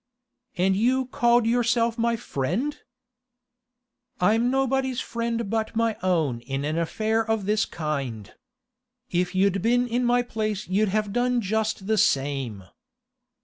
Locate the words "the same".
11.85-12.63